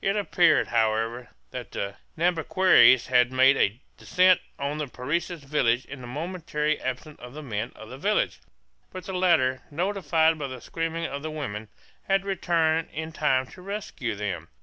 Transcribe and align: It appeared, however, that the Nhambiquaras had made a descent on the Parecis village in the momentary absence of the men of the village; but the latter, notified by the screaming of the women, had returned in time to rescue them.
It 0.00 0.16
appeared, 0.16 0.68
however, 0.68 1.28
that 1.50 1.72
the 1.72 1.96
Nhambiquaras 2.16 3.08
had 3.08 3.30
made 3.30 3.58
a 3.58 3.78
descent 3.98 4.40
on 4.58 4.78
the 4.78 4.86
Parecis 4.86 5.42
village 5.44 5.84
in 5.84 6.00
the 6.00 6.06
momentary 6.06 6.80
absence 6.80 7.20
of 7.20 7.34
the 7.34 7.42
men 7.42 7.72
of 7.76 7.90
the 7.90 7.98
village; 7.98 8.40
but 8.90 9.04
the 9.04 9.12
latter, 9.12 9.60
notified 9.70 10.38
by 10.38 10.46
the 10.48 10.62
screaming 10.62 11.04
of 11.04 11.20
the 11.22 11.30
women, 11.30 11.68
had 12.04 12.24
returned 12.24 12.88
in 12.94 13.12
time 13.12 13.44
to 13.48 13.60
rescue 13.60 14.14
them. 14.14 14.48